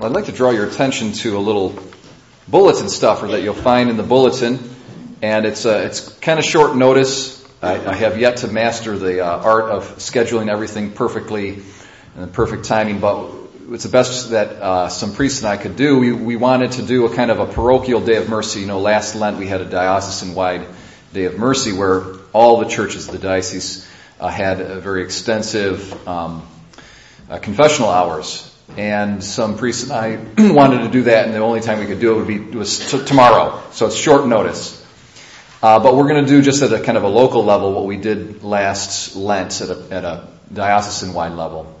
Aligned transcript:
I'd 0.00 0.12
like 0.12 0.26
to 0.26 0.32
draw 0.32 0.50
your 0.50 0.64
attention 0.64 1.12
to 1.24 1.36
a 1.36 1.40
little 1.40 1.76
bulletin 2.46 2.88
stuffer 2.88 3.26
that 3.28 3.42
you'll 3.42 3.54
find 3.54 3.90
in 3.90 3.96
the 3.96 4.04
bulletin, 4.04 4.60
and 5.22 5.44
it's 5.44 5.66
uh, 5.66 5.82
it's 5.86 6.08
kind 6.18 6.38
of 6.38 6.44
short 6.44 6.76
notice. 6.76 7.44
I, 7.60 7.84
I, 7.84 7.94
have 7.94 8.16
yet 8.16 8.38
to 8.38 8.46
master 8.46 8.96
the 8.96 9.26
uh, 9.26 9.42
art 9.42 9.64
of 9.64 9.96
scheduling 9.96 10.48
everything 10.48 10.92
perfectly 10.92 11.64
and 12.16 12.32
perfect 12.32 12.66
timing, 12.66 13.00
but 13.00 13.28
it's 13.70 13.82
the 13.82 13.90
best 13.90 14.30
that 14.30 14.50
uh, 14.50 14.88
some 14.88 15.14
priests 15.14 15.40
and 15.40 15.48
I 15.48 15.56
could 15.56 15.74
do. 15.74 15.98
We, 15.98 16.12
we 16.12 16.36
wanted 16.36 16.72
to 16.72 16.82
do 16.82 17.06
a 17.06 17.14
kind 17.14 17.32
of 17.32 17.40
a 17.40 17.46
parochial 17.46 18.00
day 18.00 18.18
of 18.18 18.28
mercy. 18.28 18.60
You 18.60 18.66
know, 18.66 18.78
last 18.78 19.16
Lent 19.16 19.36
we 19.36 19.48
had 19.48 19.62
a 19.62 19.68
diocesan-wide 19.68 20.64
day 21.12 21.24
of 21.24 21.38
mercy 21.38 21.72
where 21.72 22.04
all 22.32 22.60
the 22.60 22.68
churches 22.68 23.08
of 23.08 23.14
the 23.14 23.18
diocese 23.18 23.84
uh, 24.20 24.28
had 24.28 24.58
very 24.80 25.02
extensive 25.02 26.06
um, 26.06 26.46
uh, 27.28 27.38
confessional 27.38 27.90
hours 27.90 28.47
and 28.76 29.22
some 29.22 29.56
priests 29.56 29.84
and 29.84 29.92
I 29.92 30.16
wanted 30.52 30.82
to 30.82 30.88
do 30.88 31.02
that, 31.04 31.26
and 31.26 31.34
the 31.34 31.38
only 31.38 31.60
time 31.60 31.80
we 31.80 31.86
could 31.86 32.00
do 32.00 32.14
it 32.14 32.16
would 32.16 32.26
be 32.26 32.38
was 32.56 32.90
t- 32.90 33.04
tomorrow. 33.04 33.62
So 33.72 33.86
it's 33.86 33.96
short 33.96 34.26
notice. 34.26 34.76
Uh, 35.60 35.80
but 35.80 35.96
we're 35.96 36.08
going 36.08 36.24
to 36.24 36.30
do 36.30 36.40
just 36.40 36.62
at 36.62 36.72
a 36.72 36.80
kind 36.80 36.96
of 36.96 37.02
a 37.02 37.08
local 37.08 37.44
level 37.44 37.72
what 37.72 37.84
we 37.84 37.96
did 37.96 38.44
last 38.44 39.16
Lent 39.16 39.60
at 39.60 39.70
a, 39.70 39.88
at 39.90 40.04
a 40.04 40.28
diocesan-wide 40.52 41.32
level. 41.32 41.74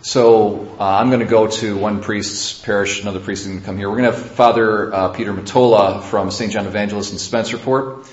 So 0.00 0.76
uh, 0.80 0.84
I'm 0.84 1.08
going 1.08 1.20
to 1.20 1.26
go 1.26 1.46
to 1.46 1.76
one 1.76 2.00
priest's 2.00 2.58
parish, 2.58 3.02
another 3.02 3.20
priest 3.20 3.42
is 3.42 3.48
going 3.48 3.60
to 3.60 3.66
come 3.66 3.76
here. 3.76 3.90
We're 3.90 3.98
going 3.98 4.10
to 4.10 4.16
have 4.16 4.30
Father 4.30 4.94
uh, 4.94 5.08
Peter 5.10 5.34
Matola 5.34 6.02
from 6.02 6.30
St. 6.30 6.52
John 6.52 6.66
Evangelist 6.66 7.12
in 7.12 7.18
Spencerport, 7.18 8.08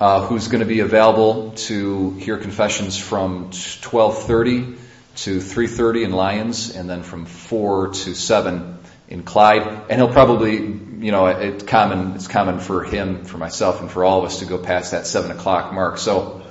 uh, 0.00 0.26
who's 0.26 0.48
going 0.48 0.60
to 0.60 0.66
be 0.66 0.80
available 0.80 1.52
to 1.52 2.10
hear 2.14 2.38
confessions 2.38 2.98
from 2.98 3.44
1230 3.44 4.87
to 5.22 5.38
3.30 5.38 6.04
in 6.04 6.12
Lyons 6.12 6.70
and 6.74 6.88
then 6.88 7.02
from 7.02 7.26
4 7.26 7.88
to 7.88 8.14
7 8.14 8.78
in 9.08 9.22
Clyde. 9.24 9.66
And 9.90 10.00
he'll 10.00 10.12
probably, 10.12 10.56
you 10.56 11.10
know, 11.12 11.26
it's 11.26 11.64
common, 11.64 12.12
it's 12.14 12.28
common 12.28 12.60
for 12.60 12.84
him, 12.84 13.24
for 13.24 13.36
myself, 13.36 13.80
and 13.80 13.90
for 13.90 14.04
all 14.04 14.20
of 14.20 14.26
us 14.26 14.38
to 14.40 14.46
go 14.46 14.58
past 14.58 14.92
that 14.92 15.06
7 15.06 15.30
o'clock 15.32 15.72
mark. 15.72 15.98
So 15.98 16.42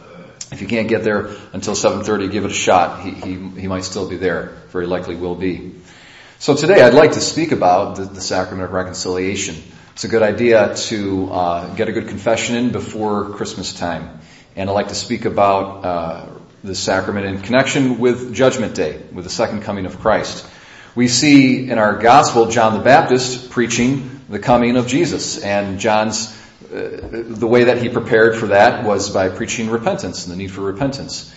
if 0.52 0.62
you 0.62 0.68
can't 0.68 0.90
get 0.90 1.04
there 1.04 1.30
until 1.54 1.76
7.30, 1.76 2.32
give 2.32 2.44
it 2.44 2.52
a 2.52 2.54
shot. 2.54 3.04
He, 3.04 3.12
he, 3.12 3.62
he 3.62 3.68
might 3.68 3.86
still 3.86 4.10
be 4.10 4.18
there. 4.18 4.58
Very 4.70 4.86
likely 4.86 5.16
will 5.16 5.36
be. 5.36 5.76
So 6.40 6.56
today 6.56 6.82
I'd 6.82 6.94
like 6.94 7.14
to 7.14 7.22
speak 7.22 7.52
about 7.54 7.96
the, 7.96 8.04
the 8.04 8.22
sacrament 8.22 8.66
of 8.66 8.74
reconciliation. 8.74 9.56
It's 9.94 10.04
a 10.04 10.08
good 10.08 10.22
idea 10.22 10.76
to 10.76 11.32
uh, 11.32 11.76
get 11.76 11.88
a 11.88 11.92
good 11.92 12.10
confession 12.10 12.56
in 12.56 12.72
before 12.72 13.30
Christmas 13.32 13.74
time. 13.74 14.20
And 14.56 14.70
I'd 14.70 14.74
like 14.74 14.90
to 14.90 14.96
speak 14.96 15.26
about 15.26 15.86
uh, 15.86 16.37
the 16.68 16.76
sacrament 16.76 17.26
in 17.26 17.42
connection 17.42 17.98
with 17.98 18.34
Judgment 18.34 18.76
Day, 18.76 19.02
with 19.12 19.24
the 19.24 19.30
second 19.30 19.62
coming 19.62 19.86
of 19.86 20.00
Christ. 20.00 20.48
We 20.96 21.08
see 21.08 21.70
in 21.70 21.78
our 21.78 21.98
gospel 21.98 22.48
John 22.48 22.74
the 22.78 22.84
Baptist 22.84 23.50
preaching 23.50 24.22
the 24.30 24.40
coming 24.40 24.78
of 24.78 24.88
Jesus, 24.88 25.42
and 25.42 25.80
John's 25.80 26.36
uh, 26.66 27.00
the 27.12 27.48
way 27.48 27.66
that 27.66 27.82
he 27.82 27.88
prepared 27.88 28.36
for 28.36 28.48
that 28.48 28.84
was 28.84 29.10
by 29.10 29.30
preaching 29.30 29.70
repentance 29.70 30.26
and 30.26 30.34
the 30.34 30.38
need 30.38 30.52
for 30.52 30.62
repentance. 30.62 31.34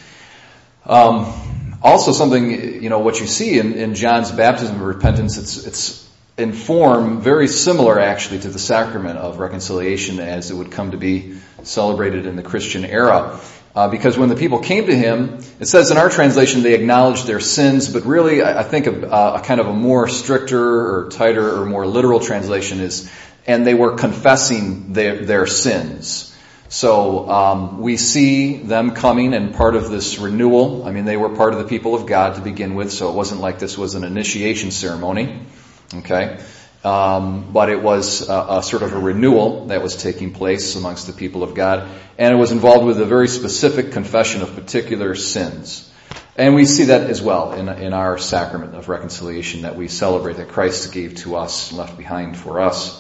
Um, 0.85 1.79
also, 1.83 2.13
something 2.13 2.83
you 2.83 2.89
know 2.89 2.99
what 2.99 3.21
you 3.21 3.27
see 3.27 3.59
in, 3.59 3.75
in 3.75 3.95
John's 3.95 4.33
baptism 4.33 4.77
of 4.77 4.83
repentance, 4.83 5.39
it's 5.39 5.67
it's 5.67 6.11
in 6.37 6.53
form 6.53 7.21
very 7.21 7.47
similar 7.47 8.01
actually 8.01 8.41
to 8.41 8.49
the 8.49 8.59
sacrament 8.59 9.19
of 9.19 9.39
reconciliation 9.39 10.19
as 10.21 10.51
it 10.51 10.55
would 10.55 10.71
come 10.71 10.91
to 10.91 10.97
be 10.97 11.39
celebrated 11.63 12.27
in 12.27 12.37
the 12.37 12.43
Christian 12.43 12.85
era. 12.85 13.39
Uh, 13.75 13.89
because 13.89 14.19
when 14.19 14.29
the 14.29 14.35
people 14.35 14.59
came 14.59 14.87
to 14.87 14.97
him, 14.97 15.39
it 15.61 15.67
says 15.67 15.93
in 15.93 15.97
our 15.97 16.11
translation 16.11 16.63
they 16.63 16.75
acknowledged 16.75 17.27
their 17.27 17.39
sins, 17.39 17.89
but 17.89 18.05
really 18.05 18.43
I, 18.43 18.61
I 18.61 18.63
think 18.65 18.87
a, 18.89 19.07
a, 19.09 19.43
kind 19.45 19.61
of 19.61 19.69
a 19.69 19.73
more 19.73 20.09
stricter 20.09 20.61
or 20.61 21.09
tighter 21.11 21.61
or 21.61 21.67
more 21.67 21.87
literal 21.87 22.19
translation 22.19 22.81
is, 22.81 23.11
and 23.47 23.65
they 23.65 23.75
were 23.75 23.97
confessing 23.97 24.93
their, 24.93 25.25
their 25.25 25.47
sins. 25.47 26.37
So 26.69 27.29
um, 27.29 27.81
we 27.81 27.97
see 27.97 28.57
them 28.57 28.93
coming 28.93 29.35
and 29.35 29.55
part 29.55 29.77
of 29.77 29.89
this 29.89 30.19
renewal. 30.19 30.85
I 30.87 30.93
mean, 30.93 31.05
they 31.05 31.17
were 31.17 31.31
part 31.31 31.53
of 31.53 31.59
the 31.59 31.67
people 31.67 31.95
of 31.95 32.07
God 32.07 32.37
to 32.37 32.41
begin 32.41 32.75
with, 32.75 32.93
so 32.93 33.09
it 33.09 33.15
wasn't 33.15 33.41
like 33.41 33.61
this 33.61 33.79
was 33.79 33.95
an 33.95 34.05
initiation 34.05 34.73
ceremony. 34.73 35.47
Okay. 35.95 36.41
Um, 36.83 37.53
but 37.53 37.69
it 37.69 37.83
was 37.83 38.27
a, 38.29 38.47
a, 38.49 38.63
sort 38.63 38.83
of 38.83 38.95
a 38.95 38.99
renewal 38.99 39.67
that 39.67 39.83
was 39.83 39.97
taking 39.97 40.33
place 40.33 40.77
amongst 40.77 41.07
the 41.07 41.13
people 41.13 41.43
of 41.43 41.55
God, 41.55 41.87
and 42.17 42.33
it 42.35 42.39
was 42.39 42.53
involved 42.53 42.87
with 42.87 42.99
a 42.99 43.05
very 43.05 43.29
specific 43.29 43.93
confession 43.93 44.41
of 44.41 44.55
particular 44.55 45.15
sins. 45.15 45.93
And 46.37 46.55
we 46.55 46.65
see 46.65 46.85
that 46.85 47.11
as 47.11 47.21
well 47.21 47.53
in, 47.53 47.69
in 47.69 47.93
our 47.93 48.17
sacrament 48.17 48.75
of 48.75 48.89
reconciliation 48.89 49.63
that 49.63 49.77
we 49.77 49.89
celebrate 49.89 50.39
that 50.39 50.49
Christ 50.49 50.91
gave 50.91 51.17
to 51.17 51.37
us 51.37 51.71
and 51.71 51.79
left 51.79 51.99
behind 51.99 52.39
for 52.39 52.61
us. 52.61 52.99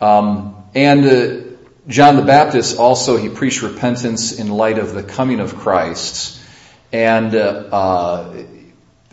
Um, 0.00 0.62
and 0.72 1.04
uh, 1.04 1.52
John 1.88 2.14
the 2.14 2.22
Baptist 2.22 2.78
also 2.78 3.16
he 3.16 3.28
preached 3.28 3.62
repentance 3.62 4.38
in 4.38 4.48
light 4.48 4.78
of 4.78 4.94
the 4.94 5.02
coming 5.02 5.40
of 5.40 5.56
Christ, 5.56 6.40
and 6.92 7.34
uh, 7.34 7.38
uh, 7.72 8.44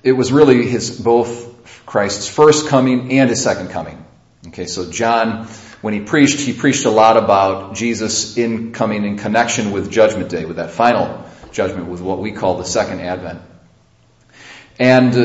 it 0.03 0.11
was 0.11 0.31
really 0.31 0.67
his 0.67 0.99
both 0.99 1.58
Christ's 1.89 2.29
first 2.29 2.67
coming 2.67 3.11
and 3.13 3.31
his 3.31 3.41
second 3.41 3.69
coming. 3.69 4.05
Okay, 4.49 4.67
so 4.67 4.91
John, 4.91 5.47
when 5.81 5.95
he 5.95 6.01
preached, 6.01 6.39
he 6.39 6.53
preached 6.53 6.85
a 6.85 6.91
lot 6.91 7.17
about 7.17 7.73
Jesus 7.73 8.37
in 8.37 8.73
coming 8.73 9.05
in 9.05 9.17
connection 9.17 9.71
with 9.71 9.89
Judgment 9.89 10.29
Day, 10.29 10.45
with 10.45 10.57
that 10.57 10.69
final 10.69 11.25
judgment, 11.51 11.87
with 11.87 11.99
what 11.99 12.19
we 12.19 12.31
call 12.31 12.59
the 12.59 12.63
second 12.63 12.99
advent. 12.99 13.41
And 14.77 15.15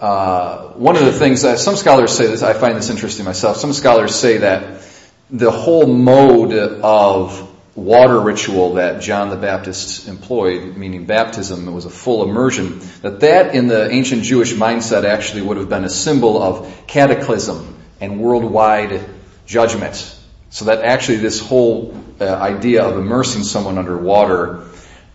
uh, 0.00 0.70
one 0.70 0.96
of 0.96 1.04
the 1.04 1.12
things 1.12 1.42
that 1.42 1.60
some 1.60 1.76
scholars 1.76 2.10
say 2.10 2.26
this, 2.26 2.42
I 2.42 2.52
find 2.52 2.76
this 2.76 2.90
interesting 2.90 3.24
myself. 3.24 3.56
Some 3.56 3.72
scholars 3.72 4.12
say 4.12 4.38
that 4.38 4.82
the 5.30 5.52
whole 5.52 5.86
mode 5.86 6.52
of 6.52 7.47
water 7.78 8.20
ritual 8.20 8.74
that 8.74 9.00
John 9.00 9.30
the 9.30 9.36
Baptist 9.36 10.08
employed, 10.08 10.76
meaning 10.76 11.06
baptism, 11.06 11.68
it 11.68 11.70
was 11.70 11.84
a 11.84 11.90
full 11.90 12.28
immersion, 12.28 12.80
that 13.02 13.20
that 13.20 13.54
in 13.54 13.68
the 13.68 13.90
ancient 13.90 14.24
Jewish 14.24 14.52
mindset 14.52 15.04
actually 15.04 15.42
would 15.42 15.56
have 15.56 15.68
been 15.68 15.84
a 15.84 15.88
symbol 15.88 16.42
of 16.42 16.84
cataclysm 16.86 17.76
and 18.00 18.20
worldwide 18.20 19.04
judgment. 19.46 20.16
So 20.50 20.66
that 20.66 20.82
actually 20.84 21.18
this 21.18 21.40
whole 21.40 21.94
uh, 22.20 22.24
idea 22.24 22.84
of 22.84 22.96
immersing 22.96 23.44
someone 23.44 23.78
underwater, 23.78 24.64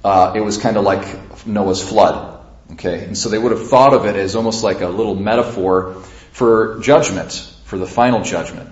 uh, 0.03 0.33
it 0.35 0.41
was 0.41 0.57
kind 0.57 0.77
of 0.77 0.83
like 0.83 1.45
Noah's 1.45 1.87
flood. 1.87 2.39
Okay, 2.73 3.03
and 3.03 3.17
so 3.17 3.29
they 3.29 3.37
would 3.37 3.51
have 3.51 3.67
thought 3.67 3.93
of 3.93 4.05
it 4.05 4.15
as 4.15 4.35
almost 4.35 4.63
like 4.63 4.81
a 4.81 4.87
little 4.87 5.15
metaphor 5.15 5.95
for 6.31 6.79
judgment, 6.79 7.31
for 7.65 7.77
the 7.77 7.85
final 7.85 8.23
judgment. 8.23 8.69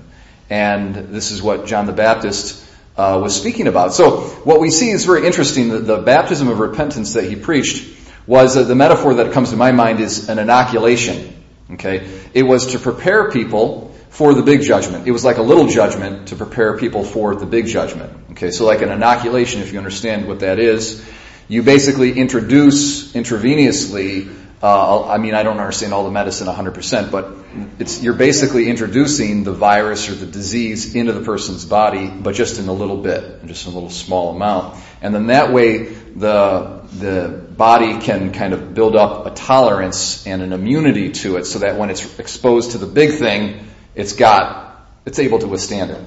And 0.50 0.96
this 0.96 1.32
is 1.32 1.42
what 1.42 1.66
John 1.66 1.86
the 1.86 1.94
Baptist 1.94 2.61
uh, 2.98 3.20
was 3.22 3.36
speaking 3.36 3.68
about. 3.68 3.94
So 3.94 4.22
what 4.44 4.60
we 4.60 4.70
see 4.70 4.90
is 4.90 5.06
very 5.06 5.26
interesting. 5.26 5.70
The, 5.70 5.80
the 5.80 5.98
baptism 5.98 6.48
of 6.48 6.60
repentance 6.60 7.14
that 7.14 7.26
he 7.26 7.36
preached 7.36 8.00
was 8.28 8.58
uh, 8.58 8.64
the 8.64 8.76
metaphor 8.76 9.16
that 9.16 9.34
comes 9.34 9.52
to 9.52 9.58
my 9.58 9.72
mind 9.72 10.00
is 10.00 10.30
an 10.30 10.40
inoculation. 10.40 11.36
Okay, 11.72 12.10
it 12.34 12.44
was 12.44 12.74
to 12.74 12.80
prepare 12.80 13.32
people 13.32 13.96
for 14.10 14.34
the 14.34 14.44
big 14.44 14.62
judgment. 14.62 15.08
It 15.08 15.12
was 15.12 15.24
like 15.24 15.38
a 15.38 15.42
little 15.42 15.68
judgment 15.68 16.28
to 16.28 16.36
prepare 16.36 16.78
people 16.78 17.06
for 17.06 17.34
the 17.34 17.46
big 17.46 17.68
judgment. 17.68 18.12
Okay, 18.32 18.52
so 18.52 18.66
like 18.66 18.82
an 18.82 18.90
inoculation, 18.90 19.62
if 19.62 19.72
you 19.72 19.78
understand 19.78 20.28
what 20.28 20.42
that 20.42 20.60
is, 20.60 21.04
you 21.48 21.64
basically 21.64 22.18
introduce 22.18 23.14
intravenously 23.14 24.41
uh, 24.64 25.08
I 25.08 25.18
mean, 25.18 25.34
I 25.34 25.42
don't 25.42 25.58
understand 25.58 25.92
all 25.92 26.04
the 26.04 26.12
medicine 26.12 26.48
100%, 26.48 27.10
but 27.10 27.34
it's, 27.80 28.04
you're 28.04 28.14
basically 28.14 28.70
introducing 28.70 29.44
the 29.44 29.54
virus 29.54 30.08
or 30.08 30.14
the 30.14 30.28
disease 30.28 30.94
into 30.94 31.14
the 31.14 31.22
person's 31.22 31.66
body, 31.66 32.08
but 32.08 32.36
just 32.36 32.60
in 32.60 32.68
a 32.68 32.74
little 32.74 32.98
bit, 32.98 33.46
just 33.48 33.66
in 33.66 33.72
a 33.72 33.74
little 33.74 33.90
small 33.90 34.36
amount. 34.36 34.78
And 35.02 35.16
then 35.16 35.28
that 35.28 35.52
way, 35.52 35.86
the, 35.86 36.82
the 37.00 37.44
body 37.58 38.00
can 38.00 38.34
kind 38.34 38.54
of 38.54 38.76
build 38.76 38.96
up 38.96 39.26
a 39.26 39.32
tolerance 39.32 40.28
and 40.28 40.44
an 40.44 40.54
immunity 40.54 41.12
to 41.12 41.38
it 41.38 41.46
so 41.46 41.60
that 41.60 41.78
when 41.78 41.90
it's 41.90 42.20
exposed 42.20 42.72
to 42.72 42.78
the 42.78 42.86
big 42.86 43.18
thing, 43.18 43.68
it's 43.96 44.14
got, 44.14 44.88
it's 45.08 45.18
able 45.18 45.40
to 45.40 45.48
withstand 45.48 45.90
it. 45.90 46.06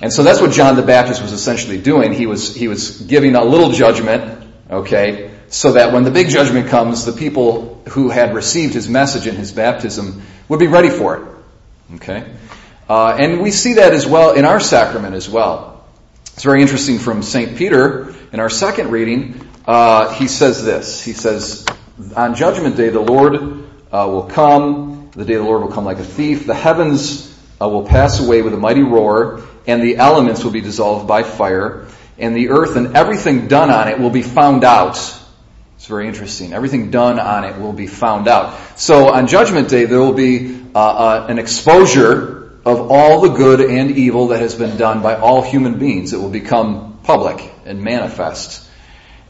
And 0.00 0.12
so 0.12 0.22
that's 0.22 0.40
what 0.40 0.52
John 0.52 0.76
the 0.76 0.82
Baptist 0.82 1.22
was 1.22 1.32
essentially 1.32 1.80
doing. 1.80 2.12
He 2.12 2.26
was, 2.26 2.54
he 2.54 2.68
was 2.68 3.00
giving 3.00 3.34
a 3.34 3.44
little 3.44 3.72
judgment, 3.72 4.46
okay, 4.70 5.33
so 5.48 5.72
that 5.72 5.92
when 5.92 6.04
the 6.04 6.10
big 6.10 6.28
judgment 6.28 6.68
comes, 6.68 7.04
the 7.04 7.12
people 7.12 7.82
who 7.90 8.10
had 8.10 8.34
received 8.34 8.74
his 8.74 8.88
message 8.88 9.26
in 9.26 9.36
his 9.36 9.52
baptism 9.52 10.22
would 10.48 10.60
be 10.60 10.66
ready 10.66 10.90
for 10.90 11.16
it. 11.16 11.94
Okay? 11.96 12.24
Uh, 12.88 13.16
and 13.18 13.40
we 13.40 13.50
see 13.50 13.74
that 13.74 13.92
as 13.92 14.06
well 14.06 14.32
in 14.32 14.44
our 14.44 14.60
sacrament 14.60 15.14
as 15.14 15.28
well. 15.28 15.84
It's 16.34 16.42
very 16.42 16.62
interesting 16.62 16.98
from 16.98 17.22
St. 17.22 17.56
Peter 17.56 18.14
in 18.32 18.40
our 18.40 18.50
second 18.50 18.90
reading. 18.90 19.48
Uh, 19.66 20.12
he 20.14 20.28
says 20.28 20.64
this. 20.64 21.02
He 21.02 21.12
says, 21.12 21.64
On 22.16 22.34
judgment 22.34 22.76
day, 22.76 22.90
the 22.90 23.00
Lord 23.00 23.36
uh, 23.36 24.08
will 24.08 24.24
come. 24.24 25.10
The 25.12 25.24
day 25.24 25.34
of 25.34 25.42
the 25.42 25.48
Lord 25.48 25.62
will 25.62 25.70
come 25.70 25.84
like 25.84 25.98
a 25.98 26.04
thief. 26.04 26.46
The 26.46 26.54
heavens 26.54 27.32
uh, 27.60 27.68
will 27.68 27.86
pass 27.86 28.20
away 28.20 28.42
with 28.42 28.52
a 28.52 28.56
mighty 28.56 28.82
roar, 28.82 29.42
and 29.66 29.82
the 29.82 29.96
elements 29.96 30.42
will 30.42 30.50
be 30.50 30.60
dissolved 30.60 31.06
by 31.06 31.22
fire, 31.22 31.86
and 32.18 32.36
the 32.36 32.50
earth 32.50 32.76
and 32.76 32.96
everything 32.96 33.46
done 33.46 33.70
on 33.70 33.88
it 33.88 33.98
will 33.98 34.10
be 34.10 34.22
found 34.22 34.64
out 34.64 34.96
It's 35.84 35.90
very 35.90 36.08
interesting. 36.08 36.54
Everything 36.54 36.90
done 36.90 37.18
on 37.18 37.44
it 37.44 37.60
will 37.60 37.74
be 37.74 37.86
found 37.86 38.26
out. 38.26 38.58
So 38.78 39.12
on 39.12 39.26
Judgment 39.26 39.68
Day, 39.68 39.84
there 39.84 39.98
will 39.98 40.14
be 40.14 40.64
uh, 40.74 40.78
uh, 40.78 41.26
an 41.28 41.38
exposure 41.38 42.58
of 42.64 42.90
all 42.90 43.20
the 43.20 43.28
good 43.28 43.60
and 43.60 43.90
evil 43.90 44.28
that 44.28 44.40
has 44.40 44.54
been 44.54 44.78
done 44.78 45.02
by 45.02 45.16
all 45.16 45.42
human 45.42 45.78
beings. 45.78 46.14
It 46.14 46.16
will 46.16 46.30
become 46.30 47.00
public 47.02 47.52
and 47.66 47.82
manifest. 47.82 48.66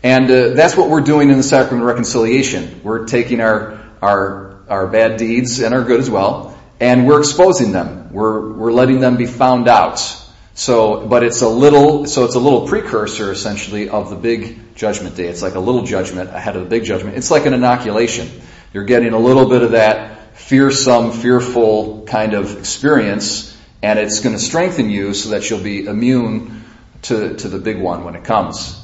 And 0.05 0.31
uh, 0.31 0.51
that's 0.51 0.77
what 0.77 0.91
we're 0.91 1.01
doing 1.01 1.31
in 1.31 1.39
the 1.39 1.43
sacrament 1.43 1.83
of 1.83 1.89
reconciliation. 1.89 2.83
We're 2.85 3.07
taking 3.07 3.41
our, 3.41 3.81
our, 4.01 4.61
our 4.69 4.87
bad 4.87 5.17
deeds 5.17 5.59
and 5.59 5.75
our 5.75 5.83
good 5.83 5.99
as 5.99 6.09
well, 6.09 6.57
and 6.79 7.05
we're 7.05 7.19
exposing 7.19 7.73
them. 7.73 8.13
We're, 8.13 8.53
we're 8.53 8.73
letting 8.73 9.01
them 9.01 9.17
be 9.17 9.27
found 9.27 9.67
out. 9.67 10.24
So, 10.55 11.07
but 11.07 11.25
it's 11.25 11.43
a 11.43 11.49
little, 11.49 12.07
so 12.07 12.25
it's 12.25 12.37
a 12.37 12.41
little 12.41 12.69
precursor 12.69 13.33
essentially 13.33 13.89
of 13.89 14.09
the 14.11 14.17
big 14.17 14.77
judgment 14.77 15.17
day. 15.17 15.27
It's 15.27 15.43
like 15.43 15.57
a 15.57 15.61
little 15.61 15.83
judgment 15.83 16.31
ahead 16.31 16.55
of 16.55 16.63
the 16.63 16.69
big 16.69 16.85
judgment. 16.85 17.17
It's 17.17 17.31
like 17.31 17.45
an 17.47 17.55
inoculation. 17.55 18.31
You're 18.73 18.85
getting 18.85 19.13
a 19.13 19.19
little 19.19 19.49
bit 19.49 19.63
of 19.63 19.73
that 19.73 20.37
fearsome, 20.37 21.11
fearful 21.11 22.05
kind 22.07 22.35
of 22.35 22.59
experience, 22.59 23.57
and 23.83 23.99
it's 23.99 24.21
going 24.21 24.35
to 24.35 24.41
strengthen 24.41 24.91
you 24.91 25.13
so 25.13 25.31
that 25.31 25.51
you'll 25.51 25.63
be 25.63 25.87
immune 25.87 26.65
to, 27.03 27.35
to 27.35 27.49
the 27.49 27.59
big 27.59 27.79
one 27.79 28.05
when 28.05 28.15
it 28.15 28.25
comes. 28.25 28.81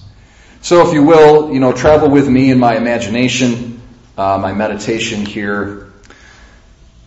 So 0.63 0.87
if 0.87 0.93
you 0.93 1.05
will, 1.05 1.53
you 1.53 1.61
know, 1.61 1.73
travel 1.73 2.11
with 2.11 2.29
me 2.29 2.51
in 2.51 2.59
my 2.59 2.77
imagination, 2.77 3.81
uh, 4.19 4.39
my 4.39 4.53
meditation 4.53 5.25
here. 5.25 5.93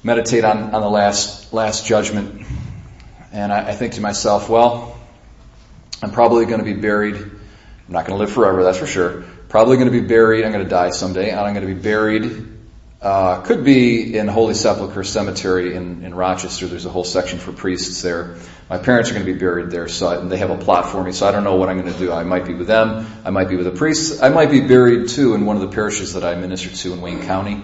Meditate 0.04 0.44
on, 0.44 0.74
on 0.74 0.82
the 0.82 0.90
last, 0.90 1.54
last 1.54 1.86
judgment. 1.86 2.46
And 3.34 3.52
I, 3.52 3.70
I 3.70 3.72
think 3.74 3.94
to 3.94 4.02
myself, 4.02 4.48
well, 4.48 4.98
I'm 6.02 6.12
probably 6.12 6.46
going 6.46 6.60
to 6.60 6.66
be 6.66 6.80
buried. 6.80 7.16
I'm 7.16 7.34
not 7.90 8.06
going 8.06 8.18
to 8.18 8.24
live 8.24 8.32
forever, 8.32 8.64
that's 8.64 8.78
for 8.78 8.88
sure. 8.88 9.24
Probably 9.50 9.76
going 9.76 9.92
to 9.92 10.02
be 10.02 10.08
buried. 10.08 10.46
I'm 10.46 10.54
going 10.54 10.64
to 10.64 10.70
die 10.70 10.92
someday, 10.92 11.32
and 11.32 11.40
I'm 11.40 11.54
going 11.54 11.68
to 11.68 11.74
be 11.74 11.80
buried 11.80 12.54
uh, 13.04 13.42
could 13.42 13.66
be 13.66 14.18
in 14.18 14.30
Holy 14.30 14.54
Sepulchre 14.54 15.04
Cemetery 15.04 15.76
in, 15.76 16.06
in 16.06 16.16
Rochester. 16.16 16.68
There's 16.68 16.86
a 16.86 16.90
whole 16.90 17.04
section 17.04 17.38
for 17.38 17.52
priests 17.52 18.02
there. 18.02 18.38
My 18.70 18.78
parents 18.78 19.10
are 19.10 19.14
going 19.14 19.26
to 19.26 19.34
be 19.34 19.38
buried 19.38 19.72
there, 19.72 19.90
so 19.90 20.08
I, 20.08 20.26
they 20.26 20.38
have 20.38 20.52
a 20.52 20.58
plot 20.58 20.90
for 20.90 21.04
me. 21.04 21.12
So 21.12 21.28
I 21.28 21.34
don't 21.34 21.44
know 21.44 21.58
what 21.58 21.68
I'm 21.68 21.82
going 21.82 21.92
to 21.92 22.00
do. 22.00 22.14
I 22.14 22.24
might 22.24 22.46
be 22.46 22.54
with 22.54 22.68
them. 22.68 23.06
I 23.26 23.30
might 23.30 23.50
be 23.50 23.58
with 23.58 23.66
the 23.66 23.78
priests. 23.78 24.22
I 24.22 24.30
might 24.30 24.50
be 24.50 24.62
buried 24.62 25.10
too 25.10 25.36
in 25.36 25.46
one 25.46 25.58
of 25.58 25.62
the 25.64 25.68
parishes 25.68 26.14
that 26.14 26.24
I 26.24 26.36
minister 26.36 26.70
to 26.70 26.94
in 26.94 27.02
Wayne 27.02 27.24
County. 27.24 27.62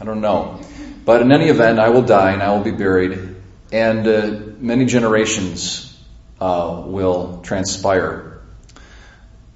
I 0.00 0.04
don't 0.04 0.20
know. 0.20 0.60
But 1.04 1.22
in 1.22 1.30
any 1.30 1.50
event, 1.50 1.78
I 1.78 1.90
will 1.90 2.02
die 2.02 2.32
and 2.32 2.42
I 2.42 2.50
will 2.50 2.64
be 2.64 2.72
buried, 2.72 3.33
and 3.74 4.06
uh, 4.06 4.40
many 4.60 4.84
generations 4.84 6.00
uh, 6.40 6.84
will 6.86 7.40
transpire 7.42 8.40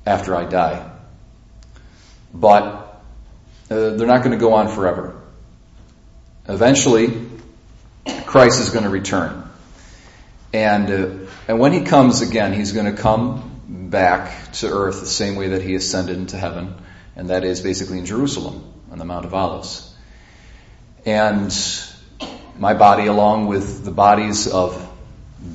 after 0.05 0.35
I 0.35 0.45
die. 0.45 0.91
But 2.35 3.01
uh, 3.71 3.91
they're 3.91 4.09
not 4.09 4.25
going 4.25 4.33
to 4.33 4.45
go 4.45 4.55
on 4.55 4.75
forever. 4.75 5.23
Eventually, 6.49 7.29
Christ 8.27 8.61
is 8.61 8.71
going 8.71 8.83
to 8.83 8.91
return. 8.91 9.49
And, 10.53 10.91
uh, 10.91 11.27
and 11.47 11.61
when 11.61 11.73
he 11.73 11.83
comes 11.83 12.21
again, 12.21 12.53
he's 12.53 12.73
going 12.73 12.93
to 12.93 13.01
come 13.01 13.61
back 13.69 14.51
to 14.55 14.69
earth 14.69 14.99
the 14.99 15.07
same 15.07 15.37
way 15.37 15.51
that 15.51 15.63
he 15.63 15.77
ascended 15.77 16.17
into 16.17 16.37
heaven, 16.37 16.75
and 17.15 17.31
that 17.31 17.45
is 17.45 17.61
basically 17.61 17.99
in 18.01 18.07
Jerusalem 18.07 18.65
on 18.91 18.99
the 18.99 19.05
Mount 19.05 19.27
of 19.27 19.33
Olives. 19.33 19.95
And 21.07 21.53
my 22.59 22.75
body, 22.75 23.07
along 23.07 23.47
with 23.47 23.85
the 23.85 23.91
bodies 23.91 24.49
of 24.49 24.85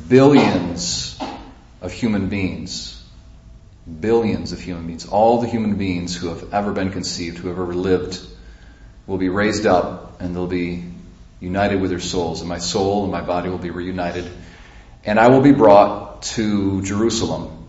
billions 0.07 1.19
of 1.81 1.91
human 1.91 2.29
beings, 2.29 3.03
billions 3.99 4.53
of 4.53 4.61
human 4.61 4.87
beings, 4.87 5.05
all 5.05 5.41
the 5.41 5.47
human 5.47 5.75
beings 5.75 6.15
who 6.15 6.29
have 6.29 6.53
ever 6.53 6.71
been 6.71 6.91
conceived, 6.91 7.37
who 7.37 7.49
have 7.49 7.59
ever 7.59 7.73
lived, 7.73 8.21
will 9.05 9.17
be 9.17 9.29
raised 9.29 9.65
up 9.65 10.21
and 10.21 10.33
they'll 10.33 10.47
be 10.47 10.85
united 11.41 11.81
with 11.81 11.89
their 11.89 11.99
souls. 11.99 12.39
And 12.39 12.47
my 12.47 12.59
soul 12.59 13.03
and 13.03 13.11
my 13.11 13.21
body 13.21 13.49
will 13.49 13.57
be 13.57 13.71
reunited. 13.71 14.29
And 15.03 15.19
I 15.19 15.27
will 15.27 15.41
be 15.41 15.51
brought 15.51 16.21
to 16.23 16.81
Jerusalem. 16.83 17.67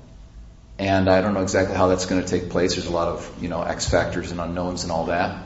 And 0.78 1.08
I 1.08 1.20
don't 1.20 1.34
know 1.34 1.42
exactly 1.42 1.76
how 1.76 1.88
that's 1.88 2.06
going 2.06 2.22
to 2.22 2.28
take 2.28 2.50
place. 2.50 2.74
There's 2.74 2.86
a 2.86 2.92
lot 2.92 3.08
of, 3.08 3.42
you 3.42 3.48
know, 3.48 3.62
X 3.62 3.88
factors 3.88 4.30
and 4.30 4.40
unknowns 4.40 4.84
and 4.84 4.92
all 4.92 5.06
that. 5.06 5.43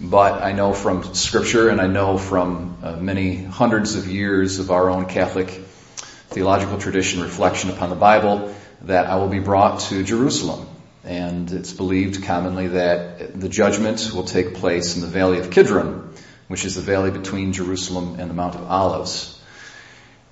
But 0.00 0.42
I 0.42 0.52
know 0.52 0.72
from 0.72 1.14
scripture 1.14 1.68
and 1.68 1.80
I 1.80 1.86
know 1.86 2.18
from 2.18 2.78
uh, 2.82 2.96
many 2.96 3.36
hundreds 3.36 3.94
of 3.94 4.08
years 4.08 4.58
of 4.58 4.72
our 4.72 4.90
own 4.90 5.06
Catholic 5.06 5.48
theological 5.48 6.78
tradition 6.78 7.22
reflection 7.22 7.70
upon 7.70 7.90
the 7.90 7.96
Bible 7.96 8.52
that 8.82 9.06
I 9.06 9.16
will 9.16 9.28
be 9.28 9.38
brought 9.38 9.80
to 9.80 10.02
Jerusalem. 10.02 10.66
And 11.04 11.50
it's 11.52 11.72
believed 11.72 12.24
commonly 12.24 12.68
that 12.68 13.38
the 13.38 13.48
judgment 13.48 14.10
will 14.12 14.24
take 14.24 14.54
place 14.54 14.96
in 14.96 15.00
the 15.00 15.06
valley 15.06 15.38
of 15.38 15.50
Kidron, 15.50 16.12
which 16.48 16.64
is 16.64 16.74
the 16.74 16.80
valley 16.80 17.12
between 17.12 17.52
Jerusalem 17.52 18.18
and 18.18 18.28
the 18.28 18.34
Mount 18.34 18.56
of 18.56 18.68
Olives. 18.68 19.40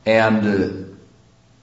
And 0.04 0.88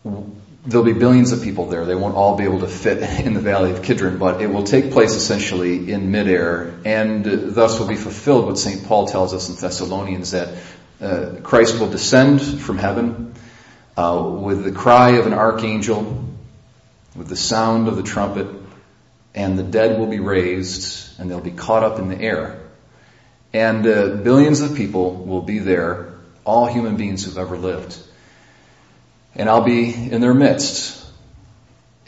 uh, 0.05 0.19
there'll 0.65 0.85
be 0.85 0.93
billions 0.93 1.31
of 1.31 1.41
people 1.43 1.67
there. 1.67 1.85
They 1.85 1.95
won't 1.95 2.15
all 2.15 2.35
be 2.35 2.43
able 2.43 2.59
to 2.59 2.67
fit 2.67 2.97
in 3.25 3.33
the 3.33 3.39
valley 3.39 3.71
of 3.71 3.83
Kidron, 3.83 4.17
but 4.17 4.41
it 4.41 4.47
will 4.47 4.63
take 4.63 4.91
place 4.91 5.15
essentially 5.15 5.91
in 5.91 6.11
midair, 6.11 6.73
and 6.85 7.23
thus 7.23 7.79
will 7.79 7.87
be 7.87 7.95
fulfilled 7.95 8.45
what 8.45 8.57
St. 8.57 8.85
Paul 8.85 9.07
tells 9.07 9.33
us 9.33 9.49
in 9.49 9.55
Thessalonians 9.55 10.31
that 10.31 10.57
uh, 11.01 11.41
Christ 11.43 11.79
will 11.79 11.89
descend 11.89 12.41
from 12.41 12.77
heaven 12.77 13.33
uh, 13.95 14.21
with 14.41 14.63
the 14.63 14.71
cry 14.71 15.11
of 15.11 15.27
an 15.27 15.33
archangel 15.33 16.25
with 17.15 17.27
the 17.27 17.35
sound 17.35 17.87
of 17.87 17.97
the 17.97 18.03
trumpet, 18.03 18.47
and 19.35 19.57
the 19.57 19.63
dead 19.63 19.99
will 19.99 20.07
be 20.07 20.19
raised, 20.19 21.19
and 21.19 21.29
they'll 21.29 21.41
be 21.41 21.51
caught 21.51 21.83
up 21.83 21.99
in 21.99 22.07
the 22.07 22.19
air. 22.19 22.59
And 23.51 23.85
uh, 23.85 24.15
billions 24.15 24.61
of 24.61 24.75
people 24.75 25.13
will 25.13 25.41
be 25.41 25.59
there, 25.59 26.13
all 26.45 26.67
human 26.67 26.97
beings 26.97 27.25
who've 27.25 27.37
ever 27.37 27.57
lived. 27.57 27.97
And 29.39 29.49
I'll 29.49 29.63
be 29.63 29.93
in 29.93 30.19
their 30.19 30.33
midst. 30.33 31.01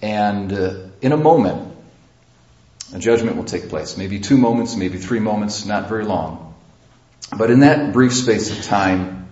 And 0.02 0.52
uh, 0.52 0.76
in 1.02 1.14
a 1.14 1.18
moment, 1.18 1.74
a 2.94 3.00
judgment 3.00 3.38
will 3.38 3.46
take 3.46 3.70
place. 3.70 3.96
Maybe 3.96 4.20
two 4.20 4.38
moments, 4.38 4.76
maybe 4.76 4.98
three 4.98 5.20
moments, 5.20 5.66
not 5.66 5.88
very 5.88 6.04
long. 6.04 6.54
But 7.36 7.50
in 7.50 7.62
that 7.62 7.94
brief 7.94 8.14
space 8.14 8.52
of 8.52 8.66
time, 8.66 9.30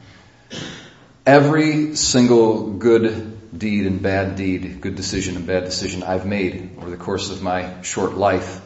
every 1.26 1.98
single 1.98 2.72
good 2.72 3.58
deed 3.58 3.86
and 3.86 4.02
bad 4.02 4.38
deed, 4.38 4.80
good 4.80 4.96
decision 4.96 5.36
and 5.36 5.46
bad 5.46 5.66
decision 5.66 6.02
I've 6.02 6.26
made 6.26 6.78
over 6.78 6.90
the 6.90 6.96
course 6.98 7.30
of 7.32 7.42
my 7.42 7.82
short 7.82 8.14
life 8.14 8.62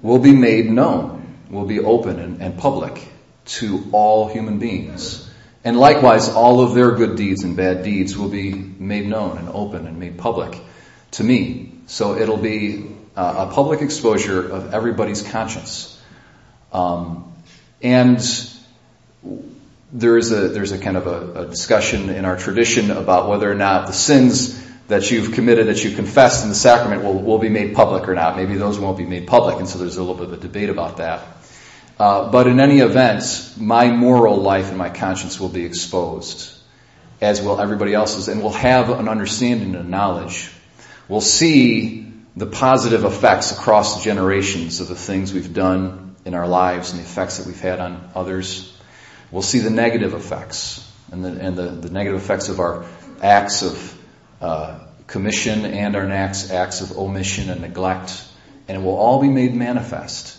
will 0.00 0.20
be 0.20 0.32
made 0.32 0.70
known, 0.70 1.36
will 1.50 1.66
be 1.66 1.80
open 1.80 2.20
and, 2.20 2.40
and 2.40 2.56
public 2.56 3.08
to 3.46 3.88
all 3.90 4.28
human 4.28 4.60
beings. 4.60 5.27
And 5.68 5.78
likewise, 5.78 6.30
all 6.30 6.60
of 6.60 6.72
their 6.72 6.92
good 6.92 7.16
deeds 7.16 7.44
and 7.44 7.54
bad 7.54 7.82
deeds 7.82 8.16
will 8.16 8.30
be 8.30 8.54
made 8.54 9.06
known 9.06 9.36
and 9.36 9.50
open 9.50 9.86
and 9.86 10.00
made 10.00 10.16
public 10.16 10.58
to 11.10 11.22
me. 11.22 11.74
So 11.88 12.16
it'll 12.16 12.38
be 12.38 12.86
uh, 13.14 13.46
a 13.50 13.52
public 13.52 13.82
exposure 13.82 14.50
of 14.50 14.72
everybody's 14.72 15.20
conscience. 15.20 16.02
Um, 16.72 17.34
and 17.82 18.18
there 19.92 20.16
is 20.16 20.32
a 20.32 20.48
there's 20.48 20.72
a 20.72 20.78
kind 20.78 20.96
of 20.96 21.06
a, 21.06 21.42
a, 21.42 21.46
discussion 21.48 22.08
in 22.08 22.24
our 22.24 22.38
tradition 22.38 22.90
about 22.90 23.28
whether 23.28 23.52
or 23.52 23.54
not 23.54 23.88
the 23.88 23.92
sins 23.92 24.58
that 24.86 25.10
you've 25.10 25.32
committed 25.32 25.66
that 25.66 25.84
you 25.84 25.94
confessed 25.94 26.44
in 26.44 26.48
the 26.48 26.54
sacrament 26.54 27.04
will, 27.04 27.20
will 27.20 27.38
be 27.38 27.50
made 27.50 27.74
public 27.74 28.08
or 28.08 28.14
not. 28.14 28.36
Maybe 28.36 28.56
those 28.56 28.78
won't 28.78 28.96
be 28.96 29.04
made 29.04 29.26
public, 29.26 29.58
and 29.58 29.68
so 29.68 29.78
there's 29.78 29.98
a 29.98 30.02
little 30.02 30.16
bit 30.16 30.28
of 30.28 30.32
a 30.32 30.38
debate 30.38 30.70
about 30.70 30.96
that. 30.96 31.37
Uh, 31.98 32.30
but 32.30 32.46
in 32.46 32.60
any 32.60 32.78
event, 32.78 33.54
my 33.56 33.90
moral 33.90 34.36
life 34.36 34.68
and 34.68 34.78
my 34.78 34.90
conscience 34.90 35.40
will 35.40 35.48
be 35.48 35.64
exposed, 35.64 36.56
as 37.20 37.42
will 37.42 37.60
everybody 37.60 37.92
else's, 37.92 38.28
and 38.28 38.40
we'll 38.40 38.52
have 38.52 38.90
an 38.90 39.08
understanding 39.08 39.74
and 39.74 39.90
knowledge. 39.90 40.50
We'll 41.08 41.20
see 41.20 42.12
the 42.36 42.46
positive 42.46 43.04
effects 43.04 43.50
across 43.50 44.04
generations 44.04 44.80
of 44.80 44.88
the 44.88 44.94
things 44.94 45.32
we've 45.32 45.52
done 45.52 46.14
in 46.24 46.34
our 46.34 46.46
lives 46.46 46.90
and 46.90 47.00
the 47.00 47.04
effects 47.04 47.38
that 47.38 47.46
we've 47.46 47.60
had 47.60 47.80
on 47.80 48.10
others 48.14 48.78
we'll 49.30 49.42
see 49.42 49.58
the 49.60 49.70
negative 49.70 50.14
effects 50.14 50.86
and 51.12 51.24
the, 51.24 51.28
and 51.28 51.56
the, 51.56 51.70
the 51.70 51.90
negative 51.90 52.20
effects 52.20 52.48
of 52.48 52.60
our 52.60 52.84
acts 53.22 53.62
of 53.62 54.02
uh, 54.40 54.78
commission 55.06 55.64
and 55.64 55.96
our 55.96 56.08
acts, 56.10 56.50
acts 56.50 56.80
of 56.80 56.96
omission 56.96 57.50
and 57.50 57.60
neglect, 57.60 58.24
and 58.68 58.76
it 58.76 58.80
will 58.84 58.96
all 58.96 59.20
be 59.20 59.28
made 59.28 59.54
manifest. 59.54 60.37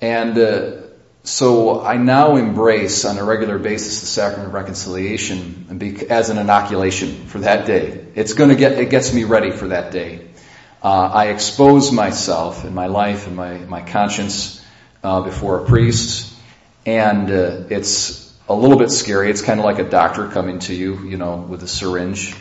And 0.00 0.38
uh, 0.38 0.82
so 1.22 1.82
I 1.82 1.96
now 1.96 2.36
embrace 2.36 3.04
on 3.04 3.18
a 3.18 3.24
regular 3.24 3.58
basis 3.58 4.00
the 4.00 4.06
sacrament 4.06 4.48
of 4.48 4.54
reconciliation 4.54 6.06
as 6.08 6.30
an 6.30 6.38
inoculation 6.38 7.26
for 7.26 7.40
that 7.40 7.66
day. 7.66 8.06
It's 8.14 8.32
going 8.32 8.50
to 8.50 8.56
get 8.56 8.72
it 8.72 8.90
gets 8.90 9.12
me 9.12 9.24
ready 9.24 9.50
for 9.50 9.68
that 9.68 9.90
day. 9.90 10.28
Uh, 10.82 11.10
I 11.12 11.26
expose 11.26 11.92
myself 11.92 12.64
and 12.64 12.74
my 12.74 12.86
life 12.86 13.26
and 13.26 13.36
my 13.36 13.58
my 13.58 13.82
conscience 13.82 14.64
uh, 15.04 15.20
before 15.20 15.62
a 15.62 15.66
priest 15.66 16.32
and 16.86 17.30
uh, 17.30 17.64
it's 17.68 18.34
a 18.48 18.54
little 18.54 18.78
bit 18.78 18.90
scary. 18.90 19.30
It's 19.30 19.42
kind 19.42 19.60
of 19.60 19.64
like 19.64 19.78
a 19.78 19.88
doctor 19.88 20.28
coming 20.28 20.58
to 20.60 20.74
you, 20.74 21.04
you 21.06 21.16
know, 21.16 21.36
with 21.36 21.62
a 21.62 21.68
syringe. 21.68 22.34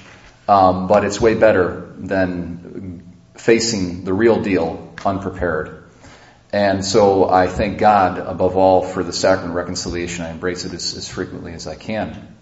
Um, 0.48 0.88
but 0.88 1.06
it's 1.06 1.22
way 1.22 1.36
better 1.36 1.94
than 1.98 3.14
facing 3.36 4.06
the 4.06 4.14
real 4.14 4.42
deal 4.42 4.94
unprepared. 5.06 5.79
And 6.52 6.84
so 6.84 7.30
I 7.30 7.48
thank 7.48 7.78
God 7.78 8.18
above 8.18 8.58
all 8.58 8.82
for 8.82 9.04
the 9.04 9.14
sacrament 9.14 9.52
of 9.52 9.56
reconciliation. 9.56 10.26
I 10.26 10.32
embrace 10.32 10.66
it 10.66 10.74
as, 10.74 10.96
as 10.96 11.08
frequently 11.08 11.54
as 11.54 11.68
I 11.68 11.76
can. 11.76 12.36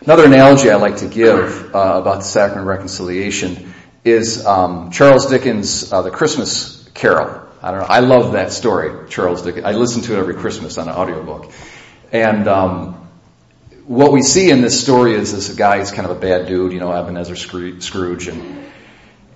Another 0.00 0.24
analogy 0.24 0.70
I 0.70 0.76
like 0.76 0.98
to 0.98 1.08
give 1.08 1.74
uh, 1.74 2.00
about 2.00 2.18
the 2.18 2.24
sacrament 2.24 2.62
of 2.62 2.66
reconciliation 2.66 3.72
is 4.04 4.44
um, 4.46 4.90
Charles 4.90 5.26
Dickens' 5.26 5.92
uh, 5.92 6.02
The 6.02 6.10
Christmas 6.10 6.88
Carol. 6.94 7.46
I 7.62 7.70
don't 7.70 7.80
know. 7.80 7.86
I 7.86 8.00
love 8.00 8.32
that 8.32 8.52
story, 8.52 9.08
Charles 9.08 9.42
Dickens. 9.42 9.64
I 9.64 9.72
listen 9.72 10.02
to 10.02 10.16
it 10.16 10.18
every 10.18 10.34
Christmas 10.34 10.78
on 10.78 10.88
an 10.88 10.94
audiobook. 10.94 11.52
And 12.12 12.48
um, 12.48 13.08
what 13.86 14.12
we 14.12 14.22
see 14.22 14.50
in 14.50 14.60
this 14.60 14.80
story 14.80 15.14
is 15.14 15.32
this 15.32 15.54
guy 15.54 15.78
is 15.78 15.90
kind 15.90 16.08
of 16.08 16.16
a 16.16 16.20
bad 16.20 16.46
dude, 16.46 16.72
you 16.72 16.80
know, 16.80 16.92
Ebenezer 16.92 17.36
Scrooge, 17.36 18.28
and 18.28 18.66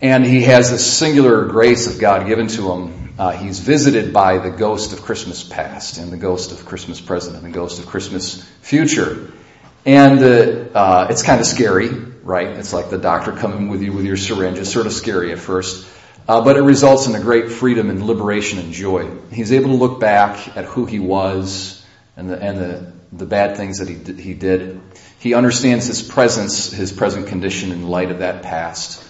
and 0.00 0.24
he 0.24 0.42
has 0.42 0.70
this 0.70 0.98
singular 0.98 1.46
grace 1.46 1.92
of 1.92 2.00
God 2.00 2.26
given 2.26 2.48
to 2.48 2.72
him. 2.72 3.01
Uh, 3.18 3.30
he's 3.32 3.60
visited 3.60 4.12
by 4.12 4.38
the 4.38 4.50
ghost 4.50 4.92
of 4.92 5.02
Christmas 5.02 5.44
past 5.44 5.98
and 5.98 6.10
the 6.10 6.16
ghost 6.16 6.50
of 6.50 6.64
Christmas 6.64 7.00
present 7.00 7.36
and 7.36 7.44
the 7.44 7.50
ghost 7.50 7.78
of 7.78 7.86
Christmas 7.86 8.42
future. 8.62 9.32
And 9.84 10.18
uh, 10.20 10.78
uh, 10.78 11.06
it's 11.10 11.22
kind 11.22 11.40
of 11.40 11.46
scary, 11.46 11.88
right? 11.88 12.48
It's 12.48 12.72
like 12.72 12.88
the 12.88 12.98
doctor 12.98 13.32
coming 13.32 13.68
with 13.68 13.82
you 13.82 13.92
with 13.92 14.04
your 14.04 14.16
syringe. 14.16 14.58
It's 14.58 14.72
sort 14.72 14.86
of 14.86 14.92
scary 14.92 15.32
at 15.32 15.38
first. 15.38 15.86
Uh, 16.26 16.40
but 16.42 16.56
it 16.56 16.62
results 16.62 17.06
in 17.06 17.14
a 17.14 17.20
great 17.20 17.50
freedom 17.50 17.90
and 17.90 18.02
liberation 18.02 18.60
and 18.60 18.72
joy. 18.72 19.10
He's 19.32 19.52
able 19.52 19.70
to 19.70 19.76
look 19.76 20.00
back 20.00 20.56
at 20.56 20.64
who 20.64 20.86
he 20.86 21.00
was 21.00 21.84
and 22.16 22.30
the, 22.30 22.40
and 22.40 22.58
the, 22.58 22.92
the 23.12 23.26
bad 23.26 23.56
things 23.56 23.78
that 23.78 23.88
he 23.88 24.22
he 24.22 24.32
did. 24.32 24.80
He 25.18 25.34
understands 25.34 25.86
his 25.86 26.02
presence, 26.02 26.70
his 26.70 26.92
present 26.92 27.26
condition 27.26 27.72
in 27.72 27.88
light 27.88 28.10
of 28.10 28.20
that 28.20 28.42
past. 28.42 29.04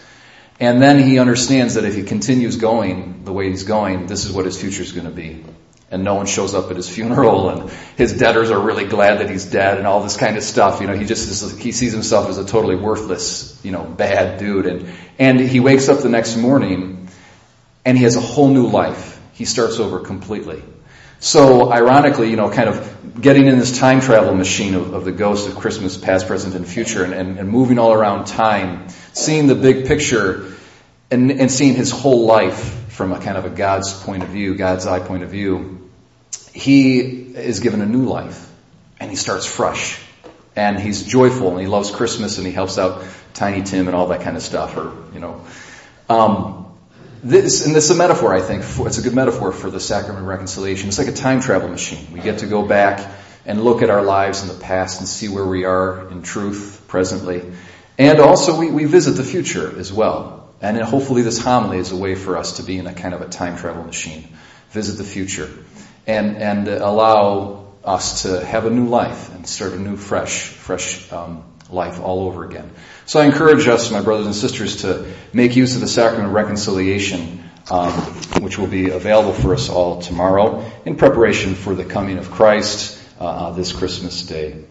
And 0.62 0.80
then 0.80 1.00
he 1.00 1.18
understands 1.18 1.74
that 1.74 1.84
if 1.84 1.96
he 1.96 2.04
continues 2.04 2.56
going 2.56 3.24
the 3.24 3.32
way 3.32 3.50
he's 3.50 3.64
going, 3.64 4.06
this 4.06 4.24
is 4.24 4.30
what 4.30 4.44
his 4.44 4.60
future 4.60 4.82
is 4.82 4.92
going 4.92 5.06
to 5.06 5.12
be 5.12 5.44
and 5.90 6.04
no 6.04 6.14
one 6.14 6.26
shows 6.26 6.54
up 6.54 6.70
at 6.70 6.76
his 6.76 6.88
funeral 6.88 7.50
and 7.50 7.70
his 7.98 8.16
debtors 8.16 8.52
are 8.52 8.60
really 8.60 8.86
glad 8.86 9.18
that 9.18 9.28
he's 9.28 9.44
dead 9.44 9.76
and 9.76 9.88
all 9.88 10.04
this 10.04 10.16
kind 10.16 10.36
of 10.36 10.44
stuff. 10.44 10.80
You 10.80 10.86
know, 10.86 10.94
he 10.94 11.04
just 11.04 11.58
he 11.58 11.72
sees 11.72 11.92
himself 11.92 12.28
as 12.28 12.38
a 12.38 12.46
totally 12.46 12.76
worthless, 12.76 13.60
you 13.64 13.72
know, 13.72 13.82
bad 13.82 14.38
dude 14.38 14.66
and 14.66 14.94
and 15.18 15.40
he 15.40 15.58
wakes 15.58 15.88
up 15.88 15.98
the 15.98 16.08
next 16.08 16.36
morning 16.36 17.08
and 17.84 17.98
he 17.98 18.04
has 18.04 18.14
a 18.14 18.20
whole 18.20 18.48
new 18.48 18.68
life. 18.68 19.20
He 19.32 19.44
starts 19.44 19.80
over 19.80 19.98
completely. 19.98 20.62
So 21.22 21.70
ironically, 21.70 22.30
you 22.30 22.36
know, 22.36 22.50
kind 22.50 22.68
of 22.68 23.20
getting 23.20 23.46
in 23.46 23.60
this 23.60 23.78
time 23.78 24.00
travel 24.00 24.34
machine 24.34 24.74
of, 24.74 24.92
of 24.92 25.04
the 25.04 25.12
ghost 25.12 25.48
of 25.48 25.54
Christmas 25.54 25.96
past, 25.96 26.26
present, 26.26 26.56
and 26.56 26.66
future 26.66 27.04
and, 27.04 27.14
and, 27.14 27.38
and 27.38 27.48
moving 27.48 27.78
all 27.78 27.92
around 27.92 28.26
time, 28.26 28.88
seeing 29.12 29.46
the 29.46 29.54
big 29.54 29.86
picture 29.86 30.52
and, 31.12 31.30
and 31.30 31.48
seeing 31.48 31.76
his 31.76 31.92
whole 31.92 32.26
life 32.26 32.88
from 32.88 33.12
a 33.12 33.20
kind 33.20 33.38
of 33.38 33.44
a 33.44 33.50
God's 33.50 33.92
point 34.02 34.24
of 34.24 34.30
view, 34.30 34.56
God's 34.56 34.84
eye 34.84 34.98
point 34.98 35.22
of 35.22 35.30
view, 35.30 35.88
he 36.52 36.98
is 36.98 37.60
given 37.60 37.82
a 37.82 37.86
new 37.86 38.06
life 38.06 38.50
and 38.98 39.08
he 39.08 39.16
starts 39.16 39.46
fresh. 39.46 40.00
And 40.56 40.76
he's 40.76 41.04
joyful 41.04 41.52
and 41.52 41.60
he 41.60 41.68
loves 41.68 41.92
Christmas 41.92 42.38
and 42.38 42.46
he 42.48 42.52
helps 42.52 42.78
out 42.78 43.04
Tiny 43.32 43.62
Tim 43.62 43.86
and 43.86 43.94
all 43.94 44.08
that 44.08 44.22
kind 44.22 44.36
of 44.36 44.42
stuff 44.42 44.76
or, 44.76 44.92
you 45.14 45.20
know, 45.20 45.46
um, 46.08 46.61
this, 47.22 47.64
and 47.64 47.74
this 47.74 47.84
is 47.84 47.90
a 47.90 47.94
metaphor, 47.94 48.34
I 48.34 48.40
think. 48.40 48.64
It's 48.86 48.98
a 48.98 49.02
good 49.02 49.14
metaphor 49.14 49.52
for 49.52 49.70
the 49.70 49.80
sacrament 49.80 50.20
of 50.20 50.26
reconciliation. 50.26 50.88
It's 50.88 50.98
like 50.98 51.08
a 51.08 51.12
time 51.12 51.40
travel 51.40 51.68
machine. 51.68 52.12
We 52.12 52.20
get 52.20 52.38
to 52.38 52.46
go 52.46 52.66
back 52.66 53.08
and 53.46 53.62
look 53.62 53.82
at 53.82 53.90
our 53.90 54.02
lives 54.02 54.42
in 54.42 54.48
the 54.48 54.62
past 54.62 55.00
and 55.00 55.08
see 55.08 55.28
where 55.28 55.46
we 55.46 55.64
are 55.64 56.10
in 56.10 56.22
truth 56.22 56.84
presently. 56.88 57.52
And 57.98 58.20
also 58.20 58.58
we, 58.58 58.70
we 58.70 58.84
visit 58.84 59.12
the 59.12 59.24
future 59.24 59.78
as 59.78 59.92
well. 59.92 60.48
And 60.60 60.80
hopefully 60.80 61.22
this 61.22 61.42
homily 61.42 61.78
is 61.78 61.92
a 61.92 61.96
way 61.96 62.14
for 62.14 62.36
us 62.36 62.58
to 62.58 62.62
be 62.62 62.78
in 62.78 62.86
a 62.86 62.94
kind 62.94 63.14
of 63.14 63.20
a 63.20 63.28
time 63.28 63.56
travel 63.56 63.84
machine. 63.84 64.28
Visit 64.70 64.96
the 64.96 65.04
future 65.04 65.50
and, 66.06 66.36
and 66.36 66.68
allow 66.68 67.72
us 67.84 68.22
to 68.22 68.44
have 68.44 68.66
a 68.66 68.70
new 68.70 68.86
life 68.86 69.34
and 69.34 69.46
start 69.46 69.72
a 69.72 69.78
new, 69.78 69.96
fresh, 69.96 70.44
fresh 70.44 71.12
um, 71.12 71.44
life 71.68 72.00
all 72.00 72.26
over 72.26 72.44
again. 72.44 72.70
So 73.06 73.20
I 73.20 73.24
encourage 73.24 73.66
us, 73.66 73.90
my 73.90 74.00
brothers 74.00 74.26
and 74.26 74.34
sisters, 74.34 74.82
to 74.82 75.12
make 75.32 75.56
use 75.56 75.74
of 75.74 75.80
the 75.80 75.88
sacrament 75.88 76.28
of 76.28 76.34
reconciliation, 76.34 77.42
um, 77.70 77.92
which 78.40 78.58
will 78.58 78.68
be 78.68 78.90
available 78.90 79.32
for 79.32 79.54
us 79.54 79.68
all 79.68 80.00
tomorrow 80.00 80.64
in 80.84 80.96
preparation 80.96 81.54
for 81.54 81.74
the 81.74 81.84
coming 81.84 82.18
of 82.18 82.30
Christ 82.30 82.98
uh, 83.18 83.50
this 83.52 83.72
Christmas 83.72 84.22
day. 84.22 84.64